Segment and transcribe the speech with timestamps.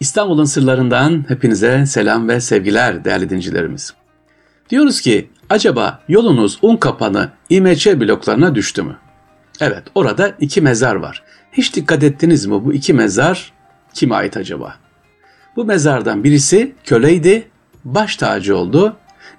[0.00, 3.94] İstanbul'un sırlarından hepinize selam ve sevgiler değerli dincilerimiz.
[4.70, 8.96] Diyoruz ki acaba yolunuz un kapanı İMÇ bloklarına düştü mü?
[9.60, 11.22] Evet orada iki mezar var.
[11.52, 13.52] Hiç dikkat ettiniz mi bu iki mezar
[13.94, 14.74] kime ait acaba?
[15.56, 17.48] Bu mezardan birisi köleydi,
[17.84, 18.96] baş tacı oldu.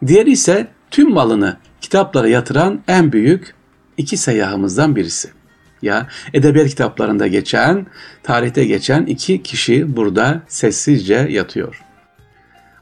[0.07, 3.55] Diğeri ise tüm malını kitaplara yatıran en büyük
[3.98, 5.39] iki seyyahımızdan birisi.
[5.82, 7.86] Ya edebiyat kitaplarında geçen,
[8.23, 11.82] tarihte geçen iki kişi burada sessizce yatıyor.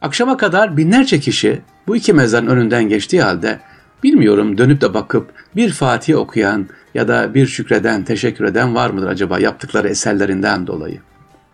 [0.02, 3.60] Akşama kadar binlerce kişi bu iki mezarın önünden geçtiği halde
[4.04, 9.08] bilmiyorum dönüp de bakıp bir Fatih okuyan ya da bir şükreden, teşekkür eden var mıdır
[9.08, 11.00] acaba yaptıkları eserlerinden dolayı?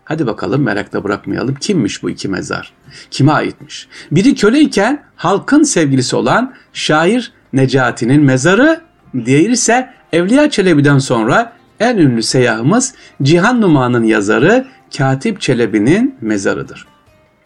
[0.04, 1.54] Hadi bakalım merakla bırakmayalım.
[1.54, 2.72] Kimmiş bu iki mezar?
[3.10, 3.88] Kime aitmiş?
[4.10, 8.80] Biri köleyken halkın sevgilisi olan şair Necati'nin mezarı,
[9.24, 16.86] diğeri ise Evliya Çelebi'den sonra en ünlü seyyahımız Cihan Numa'nın yazarı Katip Çelebi'nin mezarıdır.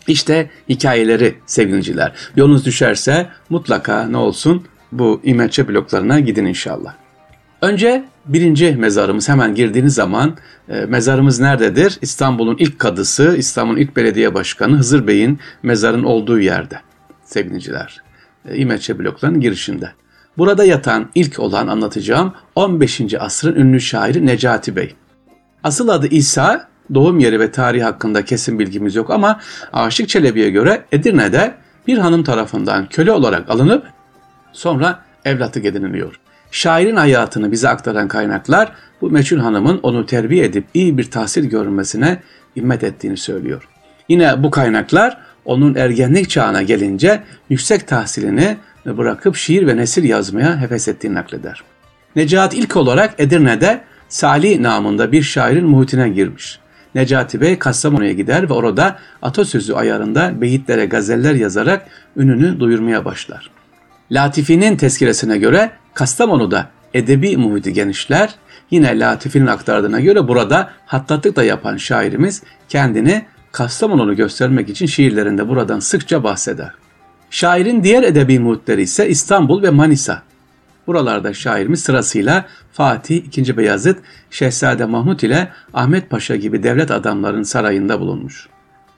[0.06, 2.12] İşte hikayeleri sevgiliciler.
[2.36, 6.94] Yolunuz düşerse mutlaka ne olsun bu İmetçe bloklarına gidin inşallah.
[7.62, 10.36] Önce birinci mezarımız hemen girdiğiniz zaman
[10.68, 11.98] e, mezarımız nerededir?
[12.02, 16.80] İstanbul'un ilk kadısı, İstanbul'un ilk belediye başkanı Hızır Bey'in mezarın olduğu yerde
[17.24, 18.02] sevgiliciler.
[18.48, 19.92] E, İmetçe bloklarının girişinde.
[20.38, 23.14] Burada yatan ilk olan anlatacağım 15.
[23.20, 24.94] asrın ünlü şairi Necati Bey.
[25.64, 29.40] Asıl adı İsa, doğum yeri ve tarihi hakkında kesin bilgimiz yok ama
[29.72, 31.54] Aşık Çelebi'ye göre Edirne'de
[31.86, 33.86] bir hanım tarafından köle olarak alınıp
[34.52, 36.20] sonra evlatlık ediniliyor.
[36.50, 42.22] Şairin hayatını bize aktaran kaynaklar bu meçhul hanımın onu terbiye edip iyi bir tahsil görmesine
[42.56, 43.68] himmet ettiğini söylüyor.
[44.08, 48.56] Yine bu kaynaklar onun ergenlik çağına gelince yüksek tahsilini
[48.96, 51.62] bırakıp şiir ve nesir yazmaya heves ettiğini nakleder.
[52.16, 56.58] Necat ilk olarak Edirne'de Salih namında bir şairin muhitine girmiş.
[56.94, 61.86] Necati Bey Kastamonu'ya gider ve orada atasözü ayarında beyitlere gazeller yazarak
[62.16, 63.50] ününü duyurmaya başlar.
[64.12, 68.34] Latifi'nin tezkiresine göre Kastamonu'da edebi muhiti genişler,
[68.70, 75.80] yine Latifi'nin aktardığına göre burada hattatlık da yapan şairimiz kendini Kastamonu'nu göstermek için şiirlerinde buradan
[75.80, 76.70] sıkça bahseder.
[77.30, 80.22] Şairin diğer edebi muhitleri ise İstanbul ve Manisa.
[80.86, 83.56] Buralarda şairimiz sırasıyla Fatih, II.
[83.56, 83.98] Beyazıt,
[84.30, 88.48] Şehzade Mahmut ile Ahmet Paşa gibi devlet adamlarının sarayında bulunmuş.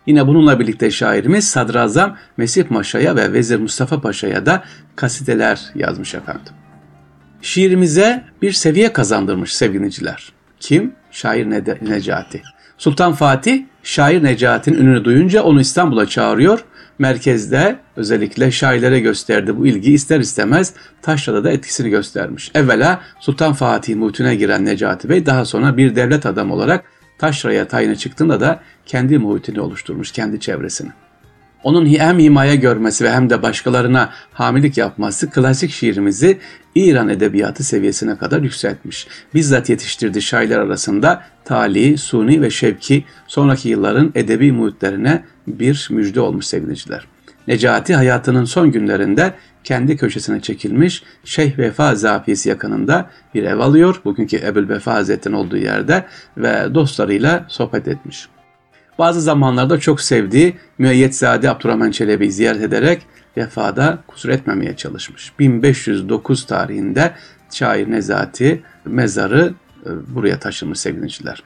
[0.07, 4.65] Yine bununla birlikte şairimiz Sadrazam Mesih Paşa'ya ve Vezir Mustafa Paşa'ya da
[4.97, 6.53] kasideler yazmış efendim.
[7.43, 10.33] Şiirimize bir seviye kazandırmış sevgiliciler.
[10.61, 10.93] Kim?
[11.11, 12.43] Şair Necati.
[12.79, 16.65] Sultan Fatih, şair Necati'nin ününü duyunca onu İstanbul'a çağırıyor
[17.01, 22.51] merkezde özellikle şairlere gösterdi bu ilgi ister istemez Taşra'da da etkisini göstermiş.
[22.55, 26.85] Evvela Sultan Fatih muhitine giren Necati Bey daha sonra bir devlet adamı olarak
[27.19, 30.91] Taşra'ya tayine çıktığında da kendi muhitini oluşturmuş, kendi çevresini.
[31.65, 36.39] Onun hem himaye görmesi ve hem de başkalarına hamilik yapması klasik şiirimizi
[36.75, 39.07] İran edebiyatı seviyesine kadar yükseltmiş.
[39.35, 46.47] Bizzat yetiştirdiği şairler arasında Tali, Suni ve Şevki sonraki yılların edebi muhitlerine bir müjde olmuş
[46.47, 47.07] sevgiliciler.
[47.49, 49.35] Necati hayatının son günlerinde
[49.65, 54.01] kendi köşesine çekilmiş Şeyh Vefa Zafiyesi yakınında bir ev alıyor.
[54.05, 56.05] Bugünkü Ebul Vefa Hazretleri'nin olduğu yerde
[56.37, 58.29] ve dostlarıyla sohbet etmiş.
[59.01, 63.03] Bazı zamanlarda çok sevdiği Müeyyetzade Abdurrahman Çelebi'yi ziyaret ederek
[63.37, 65.33] vefada kusur etmemeye çalışmış.
[65.39, 67.13] 1509 tarihinde
[67.53, 69.55] şair Nezati mezarı
[69.87, 71.43] e, buraya taşınmış sevgiliciler.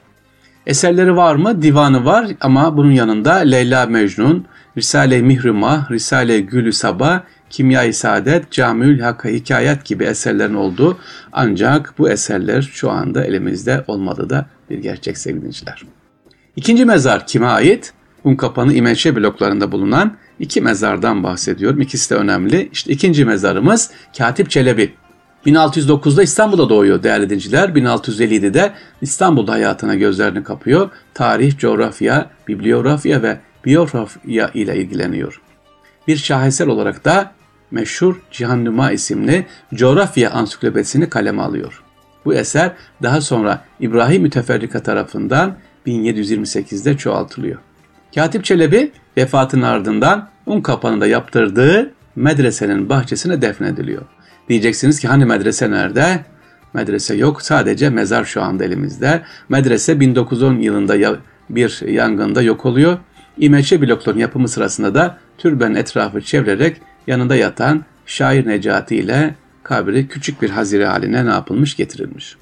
[0.67, 1.61] Eserleri var mı?
[1.61, 4.45] Divanı var ama bunun yanında Leyla Mecnun,
[4.77, 10.97] Risale-i Mihrumah, Risale-i Gülü Sabah, Kimya-i Saadet, Camül Hakka Hikayet gibi eserlerin olduğu
[11.31, 15.85] ancak bu eserler şu anda elimizde olmadı da bir gerçek sevgiliciler.
[16.55, 17.93] İkinci mezar kime ait?
[18.23, 21.81] Unkapanı İmeçe bloklarında bulunan iki mezardan bahsediyorum.
[21.81, 22.69] İkisi de önemli.
[22.71, 24.93] İşte ikinci mezarımız Katip Çelebi.
[25.45, 27.69] 1609'da İstanbul'da doğuyor değerli dinciler.
[27.69, 30.89] 1657'de İstanbul'da hayatına gözlerini kapıyor.
[31.13, 35.41] Tarih, coğrafya, bibliografya ve biyografya ile ilgileniyor.
[36.07, 37.31] Bir şaheser olarak da
[37.71, 41.83] meşhur Cihan Numa isimli coğrafya ansiklopedisini kaleme alıyor.
[42.25, 42.71] Bu eser
[43.03, 47.59] daha sonra İbrahim Müteferrika tarafından 1728'de çoğaltılıyor.
[48.15, 54.01] Katip Çelebi vefatının ardından un kapanında yaptırdığı medresenin bahçesine defnediliyor.
[54.49, 56.25] Diyeceksiniz ki hani medrese nerede?
[56.73, 59.21] Medrese yok sadece mezar şu anda elimizde.
[59.49, 62.97] Medrese 1910 yılında bir yangında yok oluyor.
[63.37, 70.41] İmeçe blokların yapımı sırasında da türbenin etrafı çevirerek yanında yatan şair Necati ile kabri küçük
[70.41, 72.35] bir hazire haline ne yapılmış getirilmiş.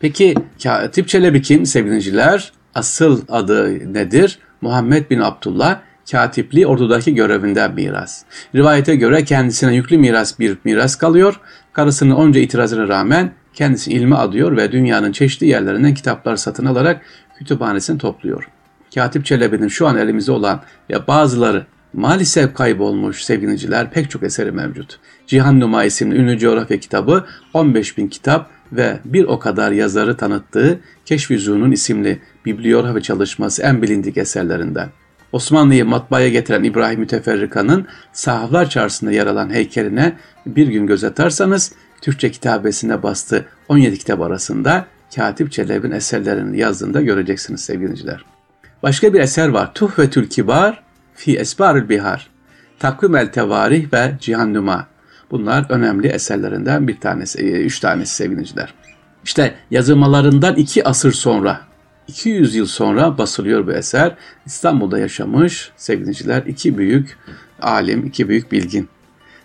[0.00, 2.52] Peki Katip Çelebi kim sevgiliciler?
[2.74, 4.38] Asıl adı nedir?
[4.60, 5.80] Muhammed bin Abdullah
[6.10, 8.22] katipliği ordudaki görevinden miras.
[8.54, 11.40] Rivayete göre kendisine yüklü miras bir miras kalıyor.
[11.72, 17.02] Karısının onca itirazına rağmen kendisi ilmi adıyor ve dünyanın çeşitli yerlerinden kitaplar satın alarak
[17.38, 18.48] kütüphanesini topluyor.
[18.94, 20.60] Katip Çelebi'nin şu an elimizde olan
[20.90, 24.98] ve bazıları maalesef kaybolmuş sevgiliciler pek çok eseri mevcut.
[25.26, 27.24] Cihan Numa isimli ünlü coğrafya kitabı
[27.54, 34.16] 15 bin kitap ve bir o kadar yazarı tanıttığı Keşfüzun'un isimli bibliografi çalışması en bilindik
[34.16, 34.88] eserlerinden.
[35.32, 40.12] Osmanlı'yı matbaaya getiren İbrahim Müteferrika'nın Sahaflar Çarşısı'nda yer alan heykeline
[40.46, 44.86] bir gün göz atarsanız Türkçe kitabesine bastığı 17 kitap arasında
[45.16, 48.24] Katip Çelebi'nin eserlerini yazdığında göreceksiniz sevgiliciler.
[48.82, 49.74] Başka bir eser var.
[49.74, 50.82] Tuhvetül Kibar
[51.14, 52.30] fi Esbarül Bihar.
[52.78, 54.91] Takvim el Tevarih ve Cihan Numa.
[55.32, 58.74] Bunlar önemli eserlerinden bir tanesi, e, üç tanesi sevgiliciler.
[59.24, 61.60] İşte yazılmalarından iki asır sonra
[62.08, 64.16] 200 yıl sonra basılıyor bu eser.
[64.46, 67.18] İstanbul'da yaşamış sevgiliciler iki büyük
[67.60, 68.88] alim, iki büyük bilgin.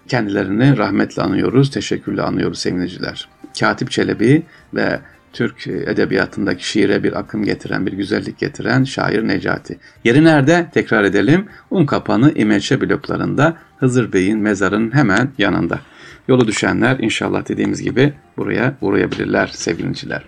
[0.07, 3.30] Kendilerini rahmetle anıyoruz, teşekkürle anıyoruz sevgiliciler.
[3.60, 4.44] Katip Çelebi
[4.74, 5.00] ve
[5.38, 9.80] Türk edebiyatındaki şiire bir akım getiren, bir güzellik getiren şair Necati.
[10.04, 10.69] Yeri nerede?
[10.74, 11.45] Tekrar edelim.
[11.72, 15.80] Unkapanı İmeçe bloklarında Hızır Bey'in mezarının hemen yanında.
[16.28, 20.24] Yolu düşenler inşallah dediğimiz gibi buraya uğrayabilirler sevgiliciler.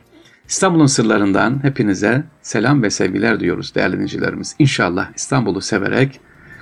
[0.48, 4.56] İstanbul'un sırlarından hepinize selam ve sevgiler diyoruz değerli dinleyicilerimiz.
[4.60, 6.20] İnşallah İstanbul'u severek,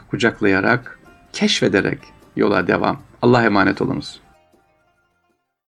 [0.09, 0.99] kucaklayarak,
[1.33, 1.99] keşfederek
[2.35, 3.01] yola devam.
[3.21, 4.26] Allah'a emanet olunuz.